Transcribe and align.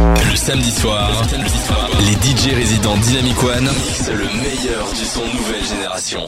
Le 0.00 0.34
samedi 0.34 0.70
soir, 0.70 1.10
les 2.00 2.14
DJ 2.14 2.54
résidents 2.54 2.96
Dynamic 2.96 3.42
One 3.42 3.64
mixent 3.64 4.10
le 4.10 4.24
meilleur 4.40 4.88
du 4.92 5.04
son 5.04 5.20
nouvelle 5.20 5.62
génération. 5.62 6.20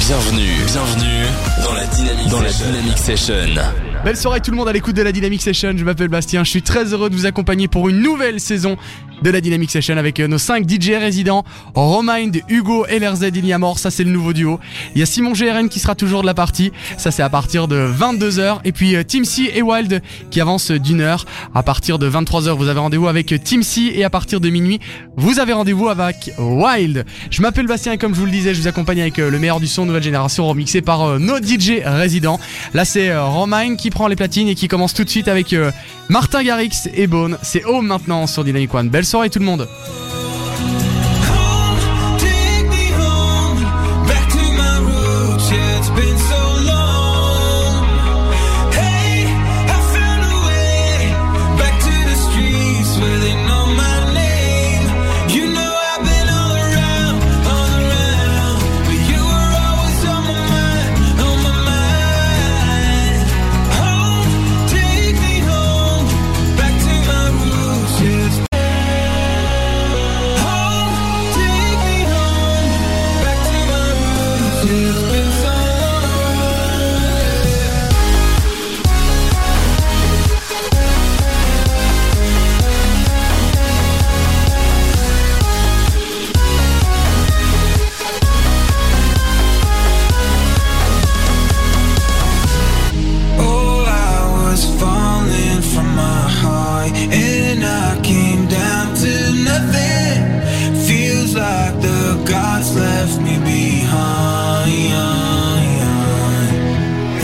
Bienvenue, 0.00 0.52
bienvenue 0.66 1.24
dans 1.64 1.72
la 1.72 1.86
Dynamic 1.86 2.28
dans 2.28 2.40
la 2.42 2.52
Dynamic 2.52 2.98
Session. 2.98 3.34
Belle 4.04 4.18
soirée 4.18 4.40
tout 4.40 4.50
le 4.50 4.58
monde 4.58 4.68
à 4.68 4.72
l'écoute 4.72 4.96
de 4.96 5.02
la 5.02 5.12
Dynamic 5.12 5.40
Session. 5.40 5.72
Je 5.74 5.84
m'appelle 5.84 6.08
Bastien. 6.08 6.44
Je 6.44 6.50
suis 6.50 6.62
très 6.62 6.92
heureux 6.92 7.08
de 7.08 7.14
vous 7.14 7.24
accompagner 7.24 7.68
pour 7.68 7.88
une 7.88 8.00
nouvelle 8.00 8.38
saison 8.38 8.76
de 9.22 9.30
la 9.30 9.40
Dynamic 9.40 9.70
Session 9.70 9.96
avec 9.96 10.20
euh, 10.20 10.26
nos 10.26 10.38
5 10.38 10.68
DJ 10.68 10.90
résidents. 10.98 11.44
Romind, 11.74 12.40
Hugo 12.48 12.86
LRZ 12.86 13.30
il. 13.34 13.56
Ça 13.76 13.90
c'est 13.90 14.04
le 14.04 14.10
nouveau 14.10 14.32
duo. 14.32 14.58
Il 14.94 15.00
y 15.00 15.02
a 15.02 15.06
Simon 15.06 15.32
GRN 15.32 15.68
qui 15.68 15.78
sera 15.78 15.94
toujours 15.94 16.22
de 16.22 16.26
la 16.26 16.34
partie. 16.34 16.72
Ça 16.96 17.10
c'est 17.10 17.22
à 17.22 17.28
partir 17.28 17.68
de 17.68 17.76
22h. 17.76 18.60
Et 18.64 18.72
puis 18.72 18.96
euh, 18.96 19.02
Team 19.02 19.24
C 19.24 19.50
et 19.54 19.62
Wild 19.62 20.02
qui 20.30 20.40
avance 20.40 20.70
d'une 20.70 21.00
heure. 21.00 21.24
À 21.54 21.62
partir 21.62 21.98
de 21.98 22.08
23h 22.10 22.56
vous 22.56 22.68
avez 22.68 22.80
rendez-vous 22.80 23.08
avec 23.08 23.32
euh, 23.32 23.38
Team 23.38 23.62
C 23.62 23.92
et 23.94 24.04
à 24.04 24.10
partir 24.10 24.40
de 24.40 24.48
minuit 24.48 24.80
vous 25.16 25.38
avez 25.38 25.52
rendez-vous 25.52 25.88
avec 25.88 26.32
Wild. 26.38 27.04
Je 27.30 27.42
m'appelle 27.42 27.66
Bastien 27.66 27.92
et 27.92 27.98
comme 27.98 28.14
je 28.14 28.20
vous 28.20 28.26
le 28.26 28.32
disais 28.32 28.54
je 28.54 28.60
vous 28.60 28.68
accompagne 28.68 29.00
avec 29.00 29.18
le 29.18 29.38
meilleur 29.38 29.60
du 29.60 29.66
son 29.66 29.84
nouvelle 29.84 30.02
génération 30.02 30.46
remixé 30.46 30.80
par 30.80 31.18
nos 31.18 31.38
DJ 31.38 31.82
résidents. 31.84 32.40
Là 32.74 32.84
c'est 32.84 33.16
Romind 33.16 33.76
qui 33.76 33.90
prend 33.90 34.08
les 34.08 34.16
platines 34.16 34.48
et 34.48 34.54
qui 34.54 34.68
commence 34.68 34.94
tout 34.94 35.04
de 35.04 35.10
suite 35.10 35.28
avec 35.28 35.54
Martin 36.08 36.42
Garrix 36.42 36.88
et 36.94 37.06
Bone. 37.06 37.38
C'est 37.42 37.64
Home 37.64 37.86
maintenant 37.86 38.26
sur 38.26 38.44
Dynamic 38.44 38.72
One. 38.74 38.88
Belle 38.88 39.04
soirée 39.10 39.28
tout 39.28 39.40
le 39.40 39.44
monde. 39.44 39.66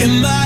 in 0.06 0.22
my 0.22 0.45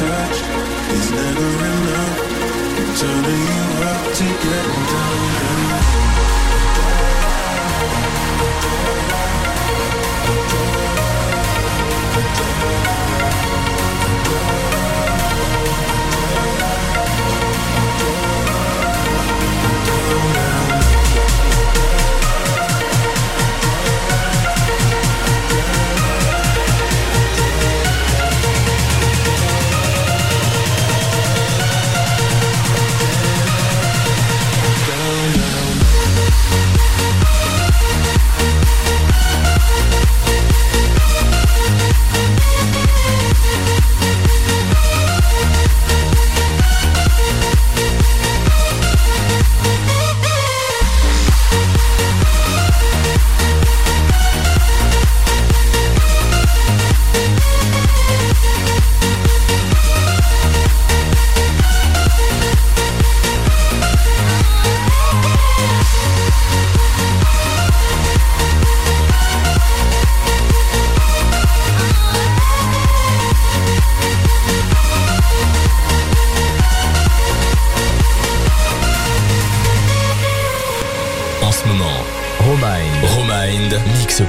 Touch 0.00 0.38
is 0.96 1.10
never 1.10 1.48
enough. 1.72 2.18
I'm 2.80 2.90
turning 2.96 3.42
you 3.50 3.64
up 3.84 4.04
to 4.16 4.24
getting 4.24 4.84
down, 4.92 5.16
down. 5.40 5.70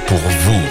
Pour 0.06 0.16
vous. 0.16 0.62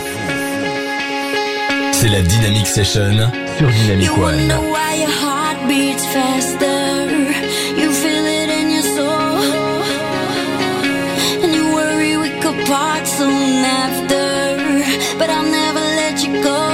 C'est 1.91 2.07
la 2.09 2.21
Dynamic 2.23 2.65
Session 2.65 3.31
sur 3.57 3.67
Dynamic 3.67 4.17
One. 4.17 4.23
wonder 4.23 4.59
why 4.59 4.95
your 4.95 5.11
heart 5.11 5.67
beats 5.67 6.03
faster? 6.07 7.05
You 7.77 7.91
feel 7.91 8.25
it 8.25 8.49
in 8.49 8.71
your 8.71 8.81
soul. 8.81 9.37
And 11.43 11.53
you 11.53 11.71
worry 11.71 12.17
we 12.17 12.29
could 12.39 12.65
part 12.65 13.05
soon 13.05 13.63
after. 13.63 14.57
But 15.19 15.29
I'll 15.29 15.43
never 15.43 15.81
let 15.81 16.23
you 16.25 16.41
go. 16.41 16.70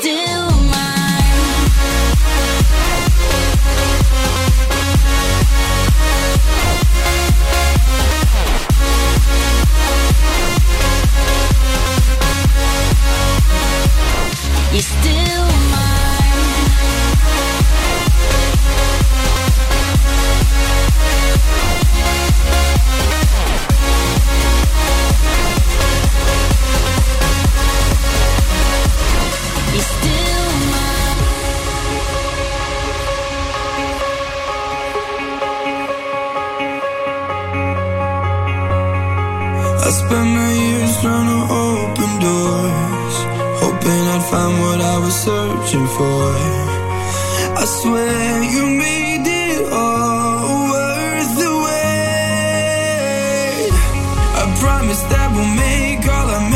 Still 0.00 0.57
promise 54.60 55.02
that 55.02 55.28
we'll 55.34 55.54
make 55.54 56.02
all 56.08 56.28
our 56.30 56.47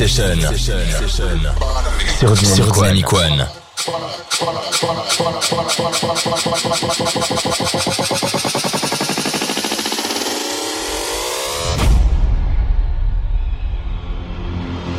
Session 0.00 0.40
sur 2.16 2.72
Dynamic 2.72 3.12
One. 3.12 3.46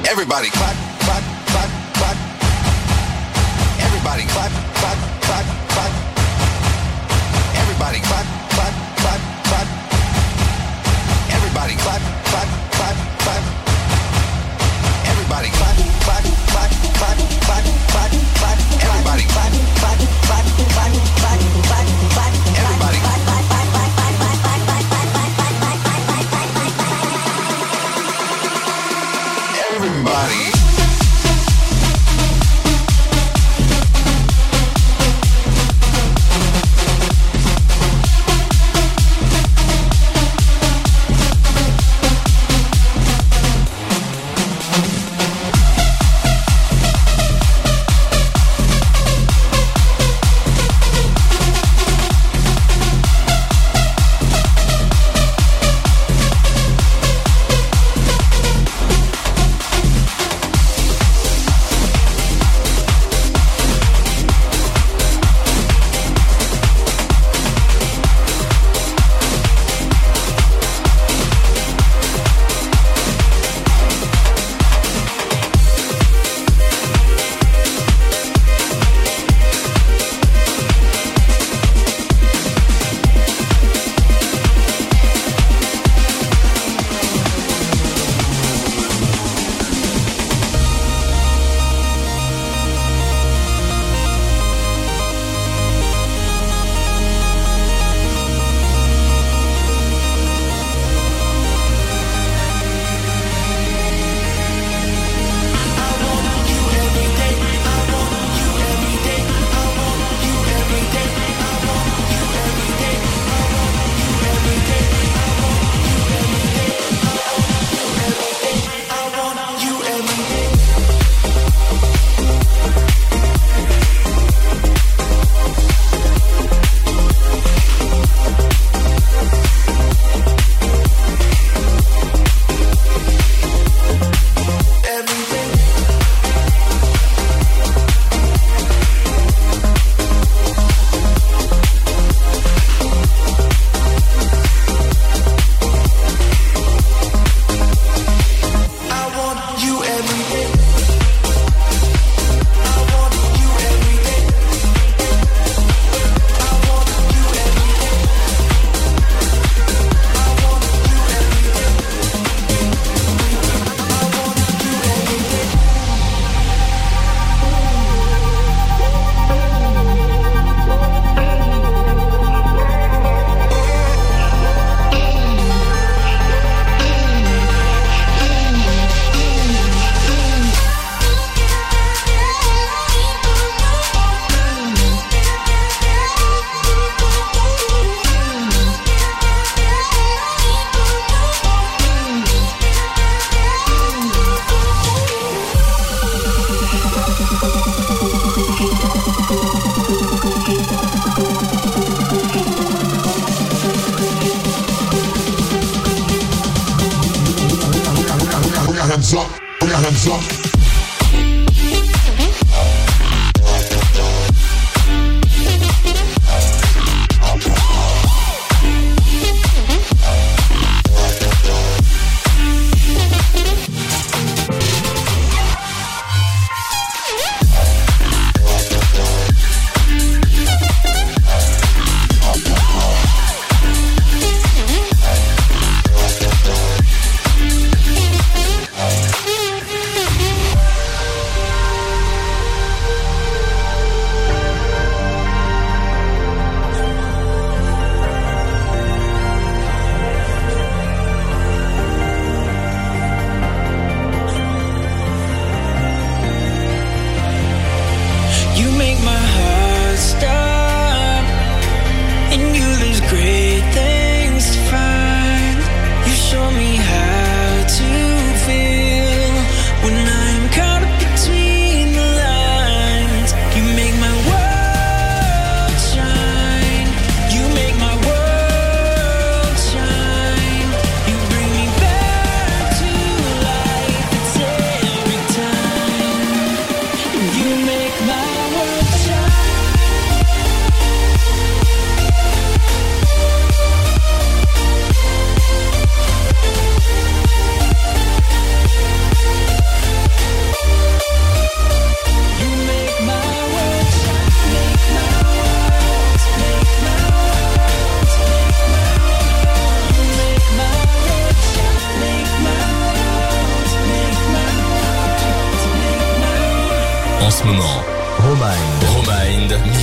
Everybody 0.06 0.50
clap, 0.52 0.76
clap, 1.00 1.24
clap, 1.48 1.70
clap. 1.96 2.18
Everybody 3.80 4.24
clap, 4.26 4.52
clap, 4.76 4.98
clap, 5.22 5.46
clap. 5.70 5.92
Everybody 7.56 8.00
clap. 8.02 8.41
Everybody. 15.44 15.82
Everybody. 18.84 19.61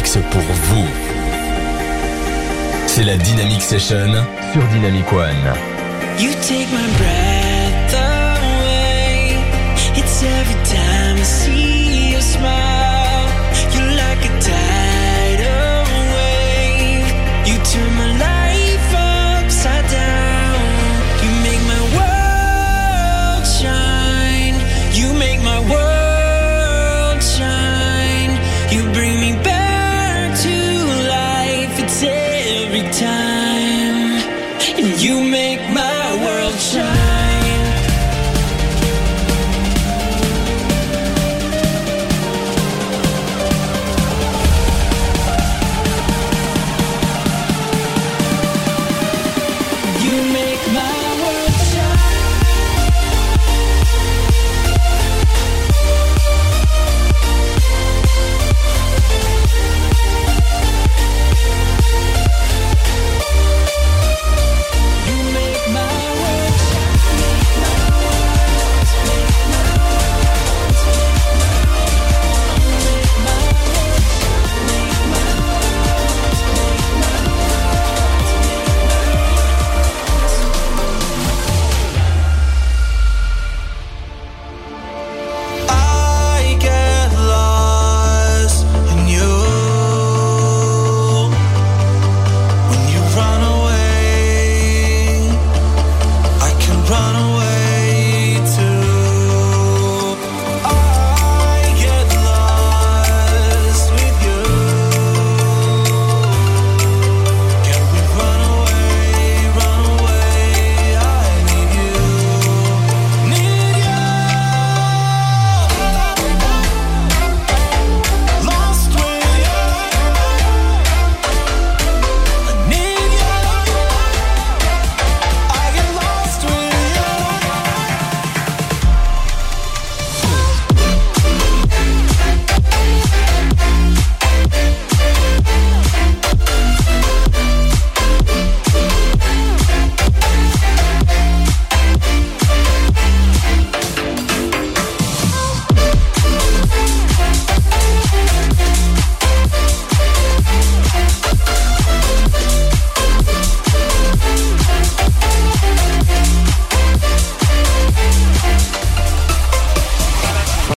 Mixe 0.08 0.18
pour 0.30 0.40
vous. 0.40 0.86
C'est 2.86 3.04
la 3.04 3.16
Dynamic 3.16 3.60
Session 3.60 4.12
sur 4.52 4.62
Dynamic 4.68 5.12
One. 5.12 5.52
You 6.18 6.30
take 6.42 6.68
my 6.72 6.86
breath 6.96 7.94
away. 7.94 9.36
It's 9.96 10.22
every 10.22 10.54
time 10.64 11.16
I 11.16 11.22
see 11.22 12.12
your 12.12 12.22
smile. 12.22 12.87